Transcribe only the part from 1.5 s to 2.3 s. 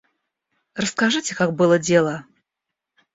было дело.